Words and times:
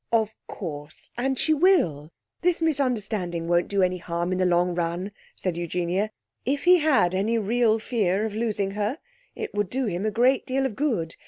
'Of 0.11 0.35
course. 0.47 1.11
And 1.15 1.37
she 1.37 1.53
will. 1.53 2.09
This 2.41 2.59
misunderstanding 2.59 3.47
won't 3.47 3.67
do 3.67 3.83
any 3.83 3.99
harm 3.99 4.31
in 4.31 4.39
the 4.39 4.47
long 4.47 4.73
run,' 4.73 5.11
said 5.35 5.55
Eugenia. 5.55 6.09
'If 6.43 6.63
he 6.63 6.79
had 6.79 7.13
any 7.13 7.37
real 7.37 7.77
fear 7.77 8.25
of 8.25 8.33
losing 8.33 8.71
her, 8.71 8.97
it 9.35 9.53
would 9.53 9.69
do 9.69 9.85
him 9.85 10.03
a 10.03 10.09
great 10.09 10.47
deal 10.47 10.65
of 10.65 10.75
good. 10.75 11.17